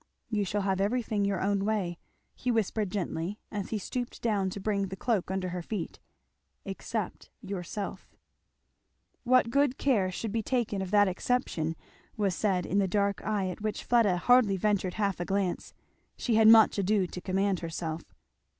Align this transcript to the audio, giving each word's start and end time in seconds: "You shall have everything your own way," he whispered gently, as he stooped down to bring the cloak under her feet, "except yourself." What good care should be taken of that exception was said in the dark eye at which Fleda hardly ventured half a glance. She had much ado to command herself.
"You 0.31 0.43
shall 0.45 0.63
have 0.63 0.81
everything 0.81 1.25
your 1.25 1.41
own 1.41 1.63
way," 1.63 1.99
he 2.33 2.49
whispered 2.49 2.89
gently, 2.89 3.37
as 3.51 3.69
he 3.69 3.77
stooped 3.77 4.19
down 4.23 4.49
to 4.49 4.59
bring 4.59 4.87
the 4.87 4.95
cloak 4.95 5.29
under 5.29 5.49
her 5.49 5.61
feet, 5.61 5.99
"except 6.65 7.29
yourself." 7.43 8.15
What 9.25 9.51
good 9.51 9.77
care 9.77 10.09
should 10.09 10.31
be 10.31 10.41
taken 10.41 10.81
of 10.81 10.89
that 10.89 11.07
exception 11.07 11.75
was 12.17 12.33
said 12.33 12.65
in 12.65 12.79
the 12.79 12.87
dark 12.87 13.23
eye 13.23 13.49
at 13.49 13.61
which 13.61 13.83
Fleda 13.83 14.17
hardly 14.17 14.57
ventured 14.57 14.95
half 14.95 15.19
a 15.19 15.23
glance. 15.25 15.71
She 16.17 16.33
had 16.33 16.47
much 16.47 16.79
ado 16.79 17.05
to 17.05 17.21
command 17.21 17.59
herself. 17.59 18.01